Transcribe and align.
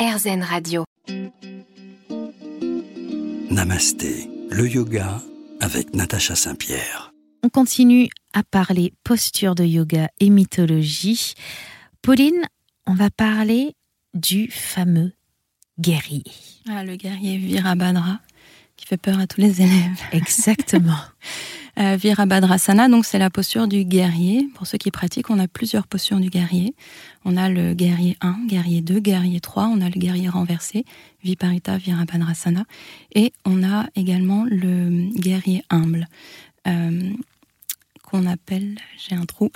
RZN 0.00 0.42
Radio. 0.42 0.84
Namasté, 3.50 4.30
le 4.50 4.66
yoga 4.66 5.20
avec 5.60 5.94
Natacha 5.94 6.34
Saint-Pierre. 6.34 7.12
On 7.42 7.50
continue 7.50 8.08
à 8.32 8.42
parler 8.42 8.94
posture 9.04 9.54
de 9.54 9.64
yoga 9.64 10.08
et 10.18 10.30
mythologie. 10.30 11.34
Pauline, 12.00 12.46
on 12.86 12.94
va 12.94 13.10
parler 13.10 13.76
du 14.14 14.50
fameux 14.50 15.12
guerrier. 15.78 16.24
Ah, 16.66 16.82
le 16.82 16.96
guerrier 16.96 17.36
Virabhadra, 17.36 18.20
qui 18.78 18.86
fait 18.86 18.96
peur 18.96 19.18
à 19.18 19.26
tous 19.26 19.42
les 19.42 19.60
élèves. 19.60 20.00
Exactement. 20.12 20.96
Euh, 21.80 21.96
Virabhadrasana, 21.96 22.88
donc 22.88 23.06
c'est 23.06 23.18
la 23.18 23.30
posture 23.30 23.66
du 23.66 23.84
guerrier. 23.84 24.46
Pour 24.54 24.66
ceux 24.66 24.76
qui 24.76 24.90
pratiquent, 24.90 25.30
on 25.30 25.38
a 25.38 25.48
plusieurs 25.48 25.86
postures 25.86 26.20
du 26.20 26.28
guerrier. 26.28 26.74
On 27.24 27.38
a 27.38 27.48
le 27.48 27.72
guerrier 27.72 28.18
1, 28.20 28.46
guerrier 28.46 28.82
2, 28.82 29.00
guerrier 29.00 29.40
3, 29.40 29.64
on 29.64 29.80
a 29.80 29.86
le 29.86 29.98
guerrier 29.98 30.28
renversé, 30.28 30.84
Viparita 31.24 31.78
Virabhadrasana, 31.78 32.64
et 33.14 33.32
on 33.46 33.62
a 33.62 33.86
également 33.96 34.44
le 34.44 35.08
guerrier 35.18 35.64
humble, 35.70 36.06
euh, 36.66 37.12
qu'on 38.02 38.26
appelle, 38.26 38.76
j'ai 38.98 39.14
un 39.14 39.24
trou. 39.24 39.50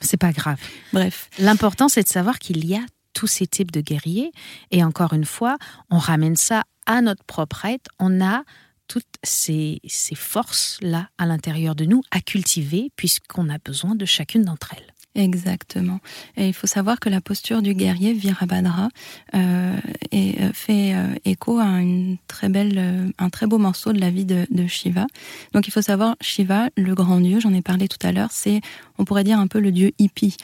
C'est 0.00 0.18
pas 0.18 0.32
grave. 0.32 0.60
Bref. 0.92 1.30
L'important, 1.38 1.88
c'est 1.88 2.02
de 2.02 2.08
savoir 2.08 2.38
qu'il 2.38 2.66
y 2.66 2.74
a 2.74 2.82
tous 3.14 3.28
ces 3.28 3.46
types 3.46 3.70
de 3.70 3.80
guerriers. 3.80 4.30
Et 4.72 4.84
encore 4.84 5.14
une 5.14 5.24
fois, 5.24 5.56
on 5.90 5.96
ramène 5.96 6.36
ça 6.36 6.64
à 6.84 7.00
notre 7.00 7.24
propre 7.24 7.64
être. 7.64 7.90
On 7.98 8.20
a 8.20 8.42
toutes 8.88 9.04
ces, 9.22 9.80
ces 9.86 10.14
forces-là 10.14 11.08
à 11.18 11.26
l'intérieur 11.26 11.74
de 11.74 11.84
nous 11.84 12.02
à 12.10 12.20
cultiver 12.20 12.90
puisqu'on 12.96 13.48
a 13.48 13.58
besoin 13.58 13.94
de 13.94 14.04
chacune 14.04 14.42
d'entre 14.42 14.74
elles. 14.74 14.95
Exactement. 15.16 15.98
Et 16.36 16.46
il 16.46 16.52
faut 16.52 16.66
savoir 16.66 17.00
que 17.00 17.08
la 17.08 17.22
posture 17.22 17.62
du 17.62 17.72
guerrier 17.72 18.12
Virabhadra 18.12 18.90
euh, 19.34 19.74
est, 20.12 20.38
euh, 20.42 20.50
fait 20.52 20.94
euh, 20.94 21.14
écho 21.24 21.58
à 21.58 21.80
une 21.80 22.18
très 22.28 22.50
belle, 22.50 22.74
euh, 22.76 23.08
un 23.18 23.30
très 23.30 23.46
beau 23.46 23.56
morceau 23.56 23.94
de 23.94 23.98
la 23.98 24.10
vie 24.10 24.26
de, 24.26 24.46
de, 24.50 24.66
Shiva. 24.66 25.06
Donc 25.54 25.68
il 25.68 25.70
faut 25.70 25.80
savoir, 25.80 26.16
Shiva, 26.20 26.68
le 26.76 26.94
grand 26.94 27.18
dieu, 27.20 27.40
j'en 27.40 27.54
ai 27.54 27.62
parlé 27.62 27.88
tout 27.88 28.04
à 28.06 28.12
l'heure, 28.12 28.28
c'est, 28.30 28.60
on 28.98 29.06
pourrait 29.06 29.24
dire 29.24 29.38
un 29.38 29.46
peu 29.46 29.58
le 29.58 29.72
dieu 29.72 29.92
hippie 29.98 30.36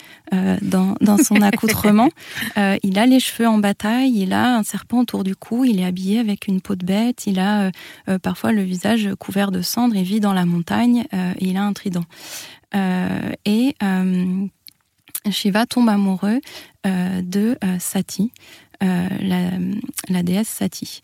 dans, 0.63 0.95
dans 1.03 1.19
son 1.19 1.35
accoutrement. 1.43 2.09
il 2.57 2.99
a 2.99 3.07
les 3.07 3.21
cheveux 3.21 3.49
en 3.49 3.59
bataille, 3.59 4.13
il 4.15 4.33
a 4.33 4.57
un 4.57 4.63
serpent 4.63 5.01
autour 5.01 5.25
du 5.25 5.37
cou, 5.37 5.65
il 5.65 5.81
est 5.81 5.85
habillé 5.85 6.19
avec 6.19 6.47
une 6.47 6.61
peau 6.61 6.77
de 6.77 6.85
bête, 6.85 7.27
il 7.27 7.41
a 7.41 7.71
parfois 8.23 8.53
le 8.53 8.63
visage 8.63 9.11
couvert 9.19 9.51
de 9.51 9.61
cendres, 9.61 9.97
il 9.97 10.05
vit 10.05 10.21
dans 10.21 10.33
la 10.33 10.47
montagne 10.47 11.05
et 11.13 11.47
il 11.47 11.57
a 11.57 11.65
un 11.65 11.73
trident. 11.73 12.05
et 12.75 13.75
Shiva 15.31 15.67
tombe 15.67 15.89
amoureux 15.89 16.41
euh, 16.87 17.23
de 17.23 17.57
euh, 17.63 17.77
Sati, 17.79 18.33
euh, 18.83 19.09
la, 19.21 19.51
la, 20.09 20.23
déesse 20.23 20.49
Sati. 20.49 21.01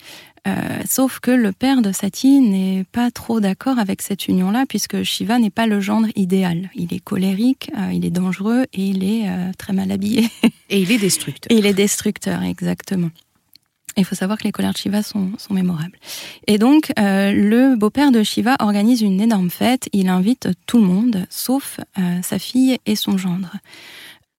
Sauf 0.86 1.20
que 1.20 1.30
le 1.30 1.52
père 1.52 1.82
de 1.82 1.92
Sati 1.92 2.40
n'est 2.40 2.84
pas 2.90 3.10
trop 3.10 3.38
d'accord 3.38 3.78
avec 3.78 4.00
cette 4.00 4.28
union-là, 4.28 4.64
puisque 4.66 5.02
Shiva 5.02 5.38
n'est 5.38 5.50
pas 5.50 5.66
le 5.66 5.78
gendre 5.78 6.08
idéal. 6.16 6.70
Il 6.74 6.94
est 6.94 7.00
colérique, 7.00 7.70
il 7.92 8.06
est 8.06 8.10
dangereux 8.10 8.64
et 8.72 8.82
il 8.82 9.04
est 9.04 9.26
très 9.58 9.74
mal 9.74 9.92
habillé. 9.92 10.30
Et 10.70 10.80
il 10.80 10.90
est 10.90 10.98
destructeur. 10.98 11.54
Et 11.54 11.58
il 11.58 11.66
est 11.66 11.74
destructeur, 11.74 12.42
exactement. 12.42 13.10
Il 13.98 14.04
faut 14.04 14.14
savoir 14.14 14.38
que 14.38 14.44
les 14.44 14.52
colères 14.52 14.72
de 14.72 14.78
Shiva 14.78 15.02
sont, 15.02 15.32
sont 15.38 15.54
mémorables. 15.54 15.98
Et 16.46 16.56
donc, 16.56 16.92
euh, 17.00 17.32
le 17.32 17.74
beau-père 17.74 18.12
de 18.12 18.22
Shiva 18.22 18.56
organise 18.60 19.02
une 19.02 19.20
énorme 19.20 19.50
fête. 19.50 19.88
Il 19.92 20.08
invite 20.08 20.48
tout 20.66 20.78
le 20.78 20.84
monde, 20.84 21.26
sauf 21.30 21.80
euh, 21.98 22.22
sa 22.22 22.38
fille 22.38 22.78
et 22.86 22.94
son 22.94 23.18
gendre. 23.18 23.50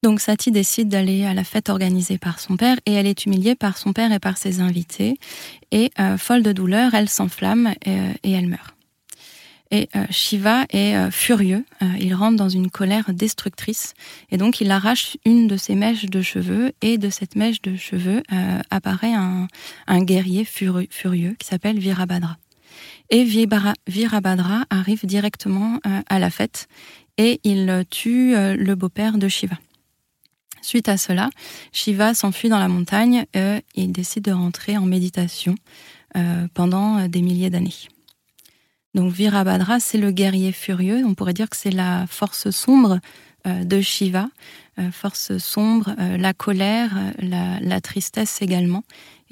Donc 0.01 0.21
Sati 0.21 0.51
décide 0.51 0.87
d'aller 0.87 1.25
à 1.25 1.33
la 1.33 1.43
fête 1.43 1.69
organisée 1.69 2.17
par 2.17 2.39
son 2.39 2.55
père 2.55 2.77
et 2.85 2.93
elle 2.93 3.07
est 3.07 3.25
humiliée 3.25 3.55
par 3.55 3.77
son 3.77 3.91
père 3.91 4.13
et 4.13 4.19
par 4.19 4.37
ses 4.37 4.61
invités. 4.61 5.19
Et 5.71 5.91
euh, 5.99 6.17
folle 6.17 6.41
de 6.41 6.53
douleur, 6.53 6.93
elle 6.93 7.09
s'enflamme 7.09 7.73
et, 7.85 7.97
et, 8.23 8.31
elle 8.31 8.47
meurt. 8.47 8.75
Et 9.71 9.87
euh, 9.95 10.05
Shiva 10.09 10.65
est 10.71 10.95
euh, 10.95 11.11
furieux, 11.11 11.63
il 11.99 12.15
rentre 12.15 12.37
dans 12.37 12.49
une 12.49 12.71
colère 12.71 13.13
destructrice 13.13 13.93
et 14.31 14.37
donc 14.37 14.61
il 14.61 14.71
arrache 14.71 15.17
une 15.25 15.47
de 15.47 15.57
ses 15.57 15.75
mèches 15.75 16.05
de 16.05 16.21
cheveux 16.21 16.71
et 16.81 16.97
de 16.97 17.09
cette 17.09 17.35
mèche 17.35 17.61
de 17.61 17.75
cheveux 17.75 18.23
euh, 18.31 18.59
apparaît 18.71 19.13
un, 19.13 19.47
un 19.85 20.03
guerrier 20.03 20.43
furieux, 20.43 20.87
furieux 20.89 21.35
qui 21.37 21.47
s'appelle 21.47 21.77
Virabhadra. 21.77 22.37
Et 23.11 23.23
Virabhadra 23.23 24.65
arrive 24.69 25.05
directement 25.05 25.79
à 25.83 26.19
la 26.19 26.29
fête 26.29 26.67
et 27.17 27.39
il 27.43 27.83
tue 27.89 28.35
le 28.35 28.75
beau-père 28.75 29.17
de 29.17 29.27
Shiva. 29.27 29.57
Suite 30.61 30.89
à 30.89 30.97
cela, 30.97 31.29
Shiva 31.71 32.13
s'enfuit 32.13 32.49
dans 32.49 32.59
la 32.59 32.67
montagne 32.67 33.25
et 33.33 33.63
il 33.75 33.91
décide 33.91 34.25
de 34.25 34.31
rentrer 34.31 34.77
en 34.77 34.85
méditation 34.85 35.55
euh, 36.17 36.47
pendant 36.53 37.07
des 37.07 37.21
milliers 37.21 37.49
d'années. 37.49 37.73
Donc 38.95 39.13
Virabhadra, 39.13 39.79
c'est 39.79 39.97
le 39.97 40.11
guerrier 40.11 40.51
furieux. 40.51 41.03
On 41.05 41.13
pourrait 41.13 41.33
dire 41.33 41.49
que 41.49 41.57
c'est 41.57 41.71
la 41.71 42.07
force 42.07 42.49
sombre 42.49 42.99
euh, 43.47 43.63
de 43.63 43.81
Shiva, 43.81 44.27
euh, 44.79 44.91
force 44.91 45.37
sombre, 45.37 45.95
euh, 45.99 46.17
la 46.17 46.33
colère, 46.33 46.97
la, 47.19 47.81
tristesse 47.81 48.41
également, 48.41 48.83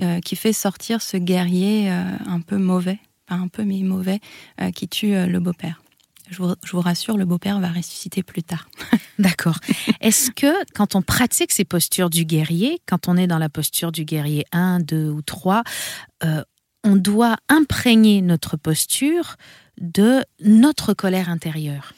euh, 0.01 0.19
qui 0.21 0.35
fait 0.35 0.53
sortir 0.53 1.01
ce 1.01 1.17
guerrier 1.17 1.89
euh, 1.89 2.03
un 2.25 2.41
peu 2.41 2.57
mauvais, 2.57 2.99
pas 3.25 3.35
un 3.35 3.47
peu 3.47 3.63
mais 3.63 3.81
mauvais, 3.81 4.19
euh, 4.61 4.71
qui 4.71 4.87
tue 4.87 5.13
le 5.25 5.39
beau-père. 5.39 5.81
Je 6.29 6.37
vous, 6.37 6.53
je 6.65 6.71
vous, 6.71 6.81
rassure, 6.81 7.17
le 7.17 7.25
beau-père 7.25 7.59
va 7.59 7.69
ressusciter 7.69 8.23
plus 8.23 8.43
tard. 8.43 8.67
D'accord. 9.19 9.57
Est-ce 10.01 10.31
que 10.31 10.53
quand 10.73 10.95
on 10.95 11.01
pratique 11.01 11.51
ces 11.51 11.65
postures 11.65 12.09
du 12.09 12.25
guerrier, 12.25 12.81
quand 12.85 13.07
on 13.07 13.17
est 13.17 13.27
dans 13.27 13.39
la 13.39 13.49
posture 13.49 13.91
du 13.91 14.03
guerrier 14.03 14.45
1, 14.51 14.79
2 14.79 15.09
ou 15.09 15.21
3, 15.21 15.63
euh, 16.23 16.43
on 16.83 16.95
doit 16.95 17.37
imprégner 17.49 18.21
notre 18.21 18.57
posture 18.57 19.35
de 19.79 20.23
notre 20.41 20.93
colère 20.93 21.29
intérieure? 21.29 21.93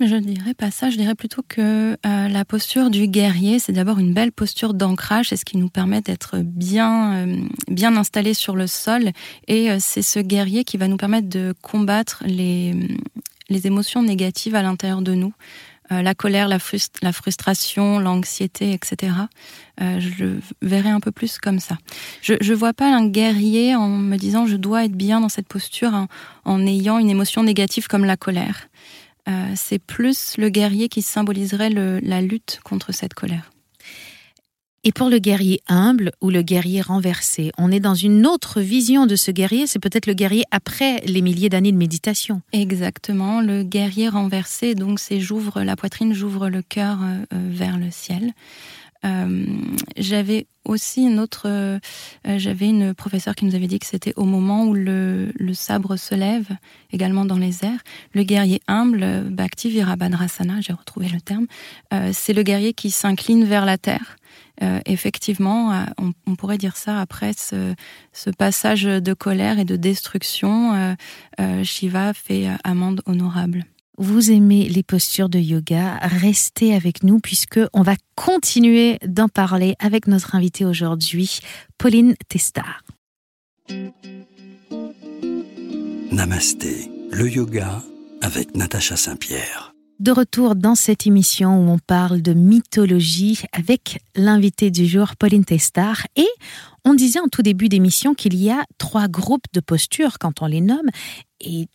Je 0.00 0.14
ne 0.14 0.20
dirais 0.20 0.54
pas 0.54 0.70
ça, 0.70 0.90
je 0.90 0.96
dirais 0.96 1.16
plutôt 1.16 1.42
que 1.46 1.96
euh, 2.06 2.28
la 2.28 2.44
posture 2.44 2.88
du 2.88 3.08
guerrier, 3.08 3.58
c'est 3.58 3.72
d'abord 3.72 3.98
une 3.98 4.14
belle 4.14 4.30
posture 4.30 4.72
d'ancrage, 4.72 5.30
c'est 5.30 5.36
ce 5.36 5.44
qui 5.44 5.56
nous 5.56 5.68
permet 5.68 6.00
d'être 6.00 6.38
bien, 6.38 7.26
euh, 7.26 7.40
bien 7.68 7.96
installés 7.96 8.34
sur 8.34 8.54
le 8.54 8.68
sol, 8.68 9.10
et 9.48 9.72
euh, 9.72 9.78
c'est 9.80 10.02
ce 10.02 10.20
guerrier 10.20 10.62
qui 10.62 10.76
va 10.76 10.86
nous 10.86 10.98
permettre 10.98 11.28
de 11.28 11.52
combattre 11.62 12.22
les, 12.24 12.76
les 13.48 13.66
émotions 13.66 14.02
négatives 14.02 14.54
à 14.54 14.62
l'intérieur 14.62 15.02
de 15.02 15.14
nous, 15.14 15.32
euh, 15.90 16.02
la 16.02 16.14
colère, 16.14 16.48
la, 16.48 16.58
frust 16.58 16.98
la 17.00 17.12
frustration, 17.12 17.98
l'anxiété, 17.98 18.72
etc. 18.72 19.12
Euh, 19.80 20.00
je 20.00 20.22
le 20.22 20.40
verrai 20.60 20.90
un 20.90 21.00
peu 21.00 21.12
plus 21.12 21.38
comme 21.38 21.60
ça. 21.60 21.78
Je 22.20 22.34
ne 22.34 22.54
vois 22.54 22.74
pas 22.74 22.94
un 22.94 23.06
guerrier 23.06 23.74
en 23.74 23.88
me 23.88 24.16
disant 24.16 24.46
je 24.46 24.56
dois 24.56 24.84
être 24.84 24.92
bien 24.92 25.20
dans 25.20 25.30
cette 25.30 25.48
posture 25.48 25.94
en, 25.94 26.08
en 26.44 26.66
ayant 26.66 26.98
une 26.98 27.08
émotion 27.08 27.42
négative 27.42 27.88
comme 27.88 28.04
la 28.04 28.18
colère. 28.18 28.68
Euh, 29.28 29.52
c'est 29.56 29.78
plus 29.78 30.36
le 30.36 30.50
guerrier 30.50 30.88
qui 30.88 31.02
symboliserait 31.02 31.70
le, 31.70 32.00
la 32.00 32.20
lutte 32.20 32.60
contre 32.64 32.92
cette 32.92 33.14
colère. 33.14 33.50
Et 34.84 34.92
pour 34.92 35.10
le 35.10 35.18
guerrier 35.18 35.60
humble 35.68 36.12
ou 36.20 36.30
le 36.30 36.42
guerrier 36.42 36.80
renversé, 36.80 37.50
on 37.58 37.72
est 37.72 37.80
dans 37.80 37.94
une 37.94 38.26
autre 38.26 38.60
vision 38.60 39.06
de 39.06 39.16
ce 39.16 39.32
guerrier, 39.32 39.66
c'est 39.66 39.80
peut-être 39.80 40.06
le 40.06 40.14
guerrier 40.14 40.44
après 40.52 41.00
les 41.04 41.20
milliers 41.20 41.48
d'années 41.48 41.72
de 41.72 41.76
méditation. 41.76 42.42
Exactement, 42.52 43.40
le 43.40 43.64
guerrier 43.64 44.08
renversé, 44.08 44.74
donc 44.74 45.00
c'est 45.00 45.20
j'ouvre 45.20 45.62
la 45.62 45.74
poitrine, 45.74 46.14
j'ouvre 46.14 46.48
le 46.48 46.62
cœur 46.62 46.98
euh, 47.02 47.24
vers 47.32 47.76
le 47.76 47.90
ciel. 47.90 48.32
Euh, 49.04 49.46
j'avais 49.96 50.46
aussi 50.64 51.02
une 51.02 51.18
autre, 51.18 51.46
euh, 51.46 51.78
j'avais 52.24 52.68
une 52.68 52.94
professeure 52.94 53.34
qui 53.34 53.44
nous 53.44 53.54
avait 53.54 53.66
dit 53.66 53.78
que 53.78 53.86
c'était 53.86 54.12
au 54.16 54.24
moment 54.24 54.64
où 54.64 54.74
le, 54.74 55.32
sabre 55.54 55.96
se 55.96 56.14
lève, 56.14 56.48
également 56.92 57.24
dans 57.24 57.38
les 57.38 57.64
airs, 57.64 57.80
le 58.12 58.22
guerrier 58.22 58.60
humble, 58.66 59.24
Bhakti 59.30 59.70
Virabhadrasana, 59.70 60.60
j'ai 60.60 60.72
retrouvé 60.72 61.08
le 61.08 61.20
terme, 61.20 61.46
euh, 61.94 62.10
c'est 62.12 62.32
le 62.32 62.42
guerrier 62.42 62.74
qui 62.74 62.90
s'incline 62.90 63.44
vers 63.44 63.64
la 63.64 63.78
terre. 63.78 64.16
Effectivement, 64.86 65.86
on, 66.26 66.34
pourrait 66.34 66.58
dire 66.58 66.76
ça 66.76 67.00
après 67.00 67.32
ce, 67.32 67.74
passage 68.38 68.82
de 68.82 69.14
colère 69.14 69.60
et 69.60 69.64
de 69.64 69.76
destruction, 69.76 70.96
Shiva 71.62 72.12
fait 72.12 72.48
amende 72.64 73.00
honorable 73.06 73.64
vous 73.98 74.30
aimez 74.30 74.68
les 74.68 74.82
postures 74.82 75.28
de 75.28 75.38
yoga, 75.38 75.98
restez 76.00 76.74
avec 76.74 77.02
nous 77.02 77.18
puisque 77.18 77.60
on 77.72 77.82
va 77.82 77.96
continuer 78.14 78.98
d'en 79.04 79.28
parler 79.28 79.74
avec 79.80 80.06
notre 80.06 80.36
invitée 80.36 80.64
aujourd'hui, 80.64 81.40
Pauline 81.78 82.14
Testar. 82.28 82.82
Namasté, 86.12 86.90
le 87.10 87.28
yoga 87.28 87.82
avec 88.22 88.56
Natacha 88.56 88.96
Saint-Pierre. 88.96 89.74
De 89.98 90.12
retour 90.12 90.54
dans 90.54 90.76
cette 90.76 91.08
émission 91.08 91.56
où 91.56 91.70
on 91.70 91.78
parle 91.78 92.22
de 92.22 92.32
mythologie 92.32 93.42
avec 93.52 94.00
l'invité 94.14 94.70
du 94.70 94.86
jour, 94.86 95.16
Pauline 95.16 95.44
Testar. 95.44 96.06
Et 96.14 96.28
on 96.84 96.94
disait 96.94 97.18
en 97.18 97.26
tout 97.26 97.42
début 97.42 97.68
d'émission 97.68 98.14
qu'il 98.14 98.36
y 98.36 98.48
a 98.48 98.64
trois 98.78 99.08
groupes 99.08 99.46
de 99.52 99.58
postures 99.58 100.20
quand 100.20 100.40
on 100.40 100.46
les 100.46 100.60
nomme. 100.60 100.88
Et 101.40 101.66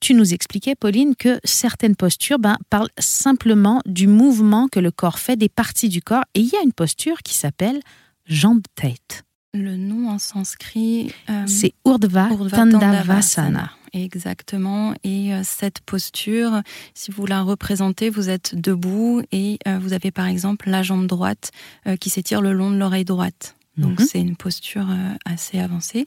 tu 0.00 0.14
nous 0.14 0.34
expliquais, 0.34 0.74
Pauline, 0.74 1.14
que 1.16 1.40
certaines 1.44 1.96
postures 1.96 2.38
ben, 2.38 2.56
parlent 2.70 2.90
simplement 2.98 3.80
du 3.86 4.06
mouvement 4.06 4.68
que 4.68 4.80
le 4.80 4.90
corps 4.90 5.18
fait, 5.18 5.36
des 5.36 5.48
parties 5.48 5.88
du 5.88 6.02
corps. 6.02 6.24
Et 6.34 6.40
il 6.40 6.48
y 6.48 6.56
a 6.56 6.62
une 6.62 6.72
posture 6.72 7.18
qui 7.18 7.34
s'appelle 7.34 7.80
jambe-tête. 8.26 9.24
Le 9.54 9.76
nom 9.76 10.10
en 10.10 10.18
sanskrit. 10.18 11.12
C'est 11.46 11.72
Urdhva, 11.86 12.28
Tandavasana. 12.50 13.72
Exactement. 13.94 14.94
Et 15.02 15.30
cette 15.44 15.80
posture, 15.80 16.60
si 16.92 17.10
vous 17.10 17.24
la 17.24 17.40
représentez, 17.40 18.10
vous 18.10 18.28
êtes 18.28 18.54
debout 18.54 19.22
et 19.32 19.58
vous 19.80 19.94
avez 19.94 20.10
par 20.10 20.26
exemple 20.26 20.68
la 20.68 20.82
jambe 20.82 21.06
droite 21.06 21.52
qui 22.00 22.10
s'étire 22.10 22.42
le 22.42 22.52
long 22.52 22.70
de 22.70 22.76
l'oreille 22.76 23.06
droite. 23.06 23.56
Donc 23.78 24.00
mhm. 24.00 24.06
c'est 24.06 24.20
une 24.20 24.36
posture 24.36 24.88
assez 25.24 25.58
avancée 25.58 26.04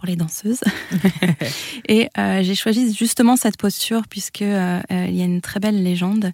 pour 0.00 0.08
les 0.08 0.16
danseuses. 0.16 0.60
et 1.88 2.08
euh, 2.16 2.42
j'ai 2.42 2.54
choisi 2.54 2.94
justement 2.94 3.36
cette 3.36 3.58
posture 3.58 4.02
puisque 4.08 4.40
euh, 4.40 4.80
euh, 4.90 5.06
il 5.08 5.14
y 5.14 5.20
a 5.20 5.26
une 5.26 5.42
très 5.42 5.60
belle 5.60 5.82
légende 5.82 6.32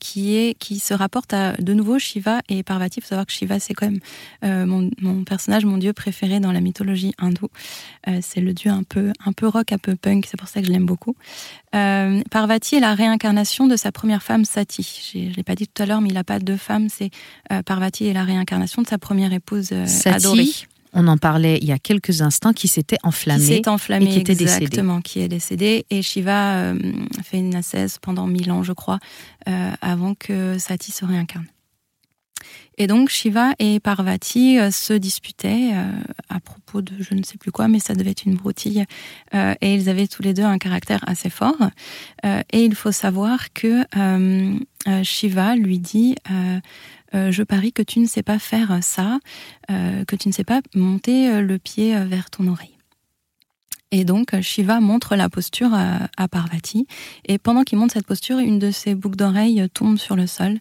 qui 0.00 0.34
est 0.34 0.58
qui 0.58 0.80
se 0.80 0.94
rapporte 0.94 1.32
à 1.32 1.52
de 1.52 1.72
nouveau 1.74 2.00
Shiva 2.00 2.40
et 2.48 2.64
Parvati. 2.64 2.98
Il 2.98 3.02
faut 3.02 3.08
savoir 3.10 3.24
que 3.24 3.30
Shiva 3.30 3.60
c'est 3.60 3.72
quand 3.72 3.88
même 3.88 4.66
mon, 4.66 4.90
mon, 5.00 5.22
personnage, 5.22 5.64
mon 5.64 5.76
dieu 5.76 5.92
préféré 5.92 6.40
dans 6.40 6.50
la 6.50 6.60
mythologie 6.60 7.14
hindoue. 7.18 7.50
c'est 8.20 8.40
le 8.40 8.52
dieu 8.52 8.72
un 8.72 8.82
peu 8.82 9.12
un 9.24 9.32
peu 9.32 9.46
rock, 9.46 9.70
un 9.70 9.78
peu 9.78 9.94
punk. 9.94 10.26
C'est 10.28 10.36
pour 10.36 10.48
ça 10.48 10.60
que 10.60 10.66
je 10.66 10.72
l'aime 10.72 10.86
beaucoup. 10.86 11.14
Parvati 11.70 12.74
est 12.74 12.80
la 12.80 12.96
réincarnation 12.96 13.68
de 13.68 13.76
sa 13.76 13.92
première 13.92 14.24
femme 14.24 14.44
Sati. 14.44 15.12
Je 15.14 15.36
l'ai 15.36 15.44
pas 15.44 15.54
dit 15.54 15.68
tout 15.68 15.80
à 15.80 15.86
l'heure, 15.86 16.00
mais 16.00 16.08
il 16.08 16.14
n'a 16.14 16.24
pas 16.24 16.40
deux 16.40 16.56
femmes. 16.56 16.88
C'est 16.88 17.10
Parvati 17.64 18.08
est 18.08 18.12
la 18.12 18.24
réincarnation 18.24 18.82
de 18.82 18.88
sa 18.88 18.98
première 18.98 19.32
épouse 19.32 19.68
Sati. 19.86 20.08
adorée 20.08 20.48
on 20.94 21.08
en 21.08 21.18
parlait 21.18 21.58
il 21.60 21.66
y 21.66 21.72
a 21.72 21.78
quelques 21.78 22.22
instants, 22.22 22.52
qui 22.52 22.68
s'était 22.68 22.98
enflammé. 23.02 23.40
Qui 23.40 23.46
s'est 23.46 23.68
enflammé, 23.68 24.06
et 24.06 24.08
qui 24.08 24.32
était 24.32 24.42
exactement, 24.42 25.00
qui 25.00 25.20
est 25.20 25.28
décédé. 25.28 25.84
Et 25.90 26.02
Shiva 26.02 26.54
euh, 26.54 26.78
fait 27.22 27.38
une 27.38 27.54
ascèse 27.54 27.98
pendant 28.00 28.26
mille 28.26 28.50
ans, 28.50 28.62
je 28.62 28.72
crois, 28.72 29.00
euh, 29.48 29.70
avant 29.82 30.14
que 30.14 30.56
Sati 30.58 30.92
se 30.92 31.04
réincarne. 31.04 31.46
Et 32.76 32.88
donc 32.88 33.08
Shiva 33.08 33.52
et 33.60 33.78
Parvati 33.78 34.58
euh, 34.58 34.70
se 34.70 34.92
disputaient 34.92 35.72
à 36.28 36.40
propos 36.40 36.82
de 36.82 36.92
je 36.98 37.14
ne 37.14 37.22
sais 37.22 37.38
plus 37.38 37.52
quoi, 37.52 37.68
mais 37.68 37.78
ça 37.78 37.94
devait 37.94 38.10
être 38.10 38.24
une 38.24 38.34
broutille. 38.34 38.84
et 39.32 39.74
ils 39.74 39.88
avaient 39.88 40.08
tous 40.08 40.22
les 40.22 40.34
deux 40.34 40.42
un 40.42 40.58
caractère 40.58 41.00
assez 41.06 41.30
fort. 41.30 41.56
et 42.24 42.64
il 42.64 42.74
faut 42.74 42.92
savoir 42.92 43.52
que 43.52 43.84
Shiva 45.02 45.56
lui 45.56 45.78
dit 45.78 46.16
euh, 47.14 47.30
je 47.30 47.42
parie 47.42 47.72
que 47.72 47.82
tu 47.82 48.00
ne 48.00 48.06
sais 48.06 48.22
pas 48.22 48.38
faire 48.38 48.78
ça, 48.82 49.18
euh, 49.70 50.04
que 50.04 50.16
tu 50.16 50.28
ne 50.28 50.32
sais 50.32 50.44
pas 50.44 50.60
monter 50.74 51.30
euh, 51.30 51.40
le 51.42 51.58
pied 51.58 51.96
vers 52.04 52.30
ton 52.30 52.48
oreille. 52.48 52.70
Et 53.90 54.04
donc 54.04 54.40
Shiva 54.40 54.80
montre 54.80 55.14
la 55.14 55.28
posture 55.28 55.72
à, 55.72 56.28
Parvati. 56.28 56.88
Et 57.26 57.38
pendant 57.38 57.62
qu'il 57.62 57.78
montre 57.78 57.92
cette 57.92 58.06
posture, 58.06 58.40
une 58.40 58.58
de 58.58 58.72
ses 58.72 58.96
boucles 58.96 59.14
d'oreilles 59.14 59.68
tombe 59.72 59.98
sur 59.98 60.16
le 60.16 60.26
sol. 60.26 60.58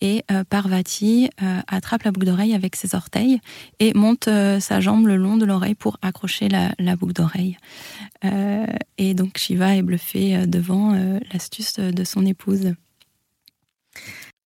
Et 0.00 0.22
Parvati 0.50 1.28
attrape 1.66 2.04
la 2.04 2.12
boucle 2.12 2.26
d'oreille 2.26 2.54
avec 2.54 2.76
ses 2.76 2.94
orteils 2.94 3.40
et 3.80 3.92
monte 3.94 4.28
sa 4.60 4.78
jambe 4.78 5.08
le 5.08 5.16
long 5.16 5.36
de 5.36 5.44
l'oreille 5.44 5.74
pour 5.74 5.98
accrocher 6.00 6.48
la, 6.48 6.74
la 6.78 6.94
boucle 6.94 7.14
d'oreille. 7.14 7.56
et 8.22 9.14
donc 9.14 9.38
Shiva 9.38 9.74
est 9.74 9.82
bluffé 9.82 10.46
devant 10.46 10.92
l'astuce 11.32 11.80
de 11.80 12.04
son 12.04 12.24
épouse. 12.24 12.72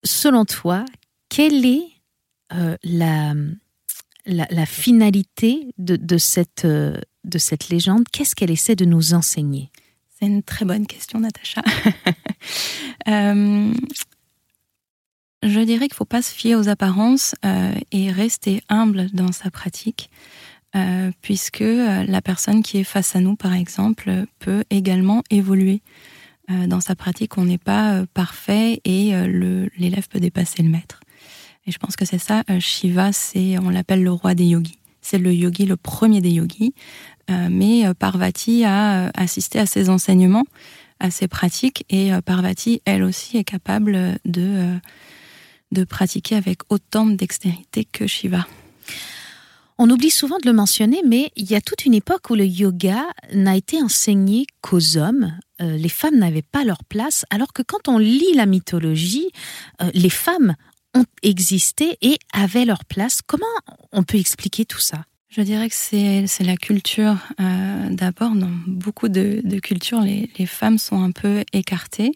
Selon 0.02 0.46
toi, 0.46 0.86
quelle 1.30 1.64
est 1.64 1.86
euh, 2.52 2.76
la, 2.84 4.66
finalité 4.66 5.72
de, 5.78 6.18
cette, 6.18 6.66
euh, 6.66 6.98
de 7.24 7.38
cette 7.38 7.70
légende? 7.70 8.04
Qu'est-ce 8.12 8.34
qu'elle 8.34 8.50
essaie 8.50 8.76
de 8.76 8.84
nous 8.84 9.14
enseigner? 9.14 9.70
C'est 10.18 10.26
une 10.26 10.42
très 10.42 10.66
bonne 10.66 10.86
question, 10.86 11.20
Natacha. 11.20 11.62
Euh, 13.08 13.72
je 15.42 15.60
dirais 15.60 15.88
qu'il 15.88 15.94
ne 15.94 15.96
faut 15.96 16.04
pas 16.04 16.20
se 16.20 16.32
fier 16.32 16.54
aux 16.54 16.68
apparences 16.68 17.34
et 17.92 18.12
rester 18.12 18.62
humble 18.68 19.08
dans 19.12 19.32
sa 19.32 19.50
pratique. 19.50 20.10
puisque 21.22 21.64
la 21.64 22.20
personne 22.22 22.62
qui 22.62 22.78
est 22.78 22.84
face 22.84 23.16
à 23.16 23.20
nous, 23.20 23.36
par 23.36 23.54
exemple, 23.54 24.26
peut 24.38 24.64
également 24.68 25.22
évoluer 25.30 25.80
dans 26.48 26.80
sa 26.80 26.94
pratique. 26.94 27.38
On 27.38 27.46
n'est 27.46 27.58
pas 27.58 28.04
parfait 28.12 28.80
et 28.84 29.12
l'élève 29.78 30.08
peut 30.08 30.20
dépasser 30.20 30.62
le 30.62 30.68
maître. 30.68 31.00
Et 31.66 31.72
je 31.72 31.78
pense 31.78 31.96
que 31.96 32.04
c'est 32.04 32.18
ça, 32.18 32.42
euh, 32.50 32.58
Shiva, 32.58 33.12
c'est, 33.12 33.58
on 33.58 33.70
l'appelle 33.70 34.02
le 34.02 34.12
roi 34.12 34.34
des 34.34 34.46
yogis. 34.46 34.78
C'est 35.02 35.18
le 35.18 35.32
yogi, 35.32 35.66
le 35.66 35.76
premier 35.76 36.20
des 36.20 36.30
yogis. 36.30 36.74
Euh, 37.30 37.48
mais 37.50 37.86
euh, 37.86 37.94
Parvati 37.94 38.64
a 38.64 39.10
assisté 39.14 39.58
à 39.58 39.66
ses 39.66 39.90
enseignements, 39.90 40.46
à 41.00 41.10
ses 41.10 41.28
pratiques, 41.28 41.84
et 41.90 42.10
Parvati, 42.24 42.82
elle 42.84 43.02
aussi, 43.02 43.36
est 43.38 43.44
capable 43.44 44.18
de, 44.24 44.78
de 45.72 45.84
pratiquer 45.84 46.36
avec 46.36 46.60
autant 46.70 47.06
de 47.06 47.14
dextérité 47.14 47.84
que 47.84 48.06
Shiva. 48.06 48.46
On 49.78 49.88
oublie 49.88 50.10
souvent 50.10 50.36
de 50.36 50.46
le 50.46 50.52
mentionner, 50.52 51.00
mais 51.06 51.30
il 51.36 51.50
y 51.50 51.54
a 51.54 51.62
toute 51.62 51.86
une 51.86 51.94
époque 51.94 52.28
où 52.28 52.34
le 52.34 52.44
yoga 52.44 53.02
n'a 53.32 53.56
été 53.56 53.82
enseigné 53.82 54.44
qu'aux 54.60 54.98
hommes. 54.98 55.32
les 55.58 55.88
femmes 55.88 56.18
n'avaient 56.18 56.42
pas 56.42 56.64
leur 56.64 56.84
place, 56.84 57.24
alors 57.30 57.54
que 57.54 57.62
quand 57.62 57.88
on 57.88 57.96
lit 57.96 58.34
la 58.34 58.44
mythologie, 58.44 59.30
les 59.94 60.10
femmes 60.10 60.54
ont 60.94 61.04
existé 61.22 61.96
et 62.02 62.18
avaient 62.32 62.64
leur 62.64 62.84
place. 62.84 63.20
Comment 63.22 63.46
on 63.92 64.02
peut 64.02 64.18
expliquer 64.18 64.64
tout 64.64 64.80
ça? 64.80 65.04
Je 65.28 65.42
dirais 65.42 65.68
que 65.68 65.74
c'est 65.74 66.44
la 66.44 66.56
culture. 66.56 67.16
Euh, 67.40 67.88
D'abord, 67.90 68.32
dans 68.32 68.50
beaucoup 68.66 69.08
de, 69.08 69.42
cultures, 69.60 70.00
les, 70.00 70.28
les, 70.38 70.46
femmes 70.46 70.78
sont 70.78 71.02
un 71.02 71.12
peu 71.12 71.44
écartées. 71.52 72.12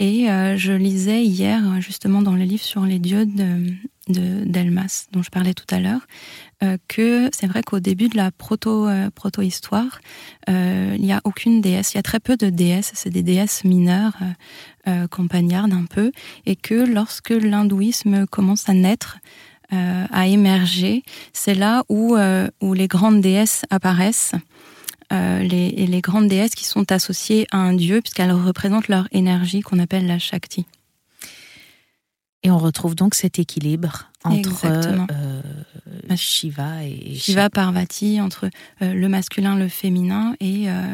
Et 0.00 0.28
euh, 0.28 0.56
je 0.56 0.72
lisais 0.72 1.22
hier, 1.24 1.80
justement, 1.80 2.22
dans 2.22 2.34
le 2.34 2.42
livre 2.42 2.64
sur 2.64 2.84
les 2.84 2.98
dieux 2.98 3.26
de, 3.26 3.72
d'Elmas, 4.08 5.06
dont 5.12 5.22
je 5.22 5.30
parlais 5.30 5.54
tout 5.54 5.72
à 5.72 5.78
l'heure, 5.78 6.06
euh, 6.62 6.76
que 6.88 7.30
c'est 7.32 7.46
vrai 7.46 7.62
qu'au 7.62 7.80
début 7.80 8.08
de 8.08 8.16
la 8.16 8.30
euh, 8.30 9.10
proto-histoire, 9.10 10.00
euh, 10.48 10.94
il 10.96 11.04
n'y 11.04 11.12
a 11.12 11.20
aucune 11.24 11.60
déesse, 11.60 11.94
il 11.94 11.96
y 11.96 12.00
a 12.00 12.02
très 12.02 12.20
peu 12.20 12.36
de 12.36 12.50
déesses, 12.50 12.92
c'est 12.94 13.10
des 13.10 13.22
déesses 13.22 13.64
mineures, 13.64 14.16
campagnardes 15.10 15.72
un 15.72 15.84
peu, 15.84 16.10
et 16.44 16.56
que 16.56 16.74
lorsque 16.74 17.30
l'hindouisme 17.30 18.26
commence 18.26 18.68
à 18.68 18.72
naître, 18.72 19.18
à 19.70 20.26
émerger, 20.26 21.04
c'est 21.32 21.54
là 21.54 21.84
où, 21.88 22.16
où 22.60 22.74
les 22.74 22.88
grandes 22.88 23.20
déesses 23.20 23.62
apparaissent. 23.70 24.32
les, 25.12 25.70
les 25.70 26.00
grandes 26.00 26.26
déesses 26.26 26.56
qui 26.56 26.64
sont 26.64 26.90
associées 26.90 27.46
à 27.52 27.58
un 27.58 27.74
dieu, 27.74 28.00
puisqu'elles 28.00 28.32
représentent 28.32 28.88
leur 28.88 29.06
énergie 29.12 29.60
qu'on 29.60 29.78
appelle 29.78 30.08
la 30.08 30.18
Shakti. 30.18 30.66
Et 32.44 32.50
on 32.50 32.58
retrouve 32.58 32.96
donc 32.96 33.14
cet 33.14 33.38
équilibre 33.38 34.10
entre 34.24 34.66
euh, 34.66 35.42
Shiva 36.16 36.84
et 36.84 37.14
Shiva 37.14 37.50
Parvati, 37.50 38.20
entre 38.20 38.50
euh, 38.82 38.94
le 38.94 39.08
masculin, 39.08 39.56
le 39.56 39.68
féminin. 39.68 40.34
Et 40.40 40.68
euh, 40.68 40.92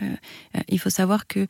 il 0.69 0.79
faut 0.79 0.91
savoir 0.91 1.27
que 1.27 1.47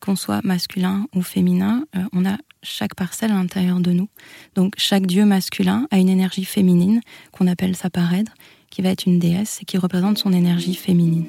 qu'on 0.00 0.16
soit 0.16 0.42
masculin 0.44 1.06
ou 1.14 1.22
féminin, 1.22 1.84
on 2.12 2.24
a 2.24 2.36
chaque 2.62 2.94
parcelle 2.94 3.32
à 3.32 3.34
l'intérieur 3.34 3.80
de 3.80 3.92
nous. 3.92 4.08
Donc 4.54 4.74
chaque 4.78 5.06
dieu 5.06 5.24
masculin 5.24 5.86
a 5.90 5.98
une 5.98 6.08
énergie 6.08 6.44
féminine 6.44 7.00
qu'on 7.32 7.46
appelle 7.46 7.76
sa 7.76 7.90
parèdre, 7.90 8.32
qui 8.70 8.82
va 8.82 8.88
être 8.90 9.06
une 9.06 9.18
déesse 9.18 9.58
et 9.60 9.64
qui 9.64 9.76
représente 9.76 10.18
son 10.18 10.32
énergie 10.32 10.74
féminine. 10.74 11.26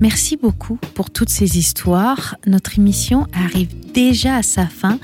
Merci 0.00 0.36
beaucoup 0.36 0.78
pour 0.94 1.10
toutes 1.10 1.28
ces 1.28 1.58
histoires. 1.58 2.36
Notre 2.46 2.78
émission 2.78 3.28
arrive 3.32 3.68
déjà 3.92 4.36
à 4.36 4.42
sa 4.42 4.66
fin. 4.66 4.98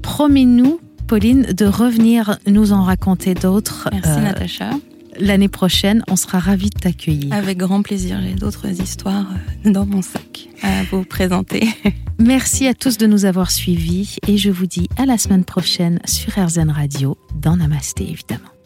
Promets-nous 0.00 0.80
Pauline, 1.10 1.42
de 1.42 1.66
revenir 1.66 2.38
nous 2.46 2.72
en 2.72 2.84
raconter 2.84 3.34
d'autres. 3.34 3.88
Merci 3.90 4.10
euh, 4.10 4.20
Natacha. 4.20 4.70
L'année 5.18 5.48
prochaine, 5.48 6.04
on 6.08 6.14
sera 6.14 6.38
ravis 6.38 6.70
de 6.70 6.78
t'accueillir. 6.78 7.32
Avec 7.34 7.58
grand 7.58 7.82
plaisir, 7.82 8.20
j'ai 8.22 8.34
d'autres 8.34 8.80
histoires 8.80 9.26
euh, 9.66 9.72
dans 9.72 9.86
mon 9.86 10.02
sac 10.02 10.48
à 10.62 10.84
vous 10.84 11.02
présenter. 11.02 11.68
Merci 12.20 12.68
à 12.68 12.74
tous 12.74 12.96
de 12.96 13.08
nous 13.08 13.24
avoir 13.24 13.50
suivis 13.50 14.18
et 14.28 14.38
je 14.38 14.50
vous 14.50 14.66
dis 14.66 14.88
à 14.96 15.04
la 15.04 15.18
semaine 15.18 15.44
prochaine 15.44 15.98
sur 16.04 16.32
RZN 16.38 16.70
Radio, 16.70 17.18
dans 17.34 17.56
Namasté 17.56 18.08
évidemment. 18.08 18.59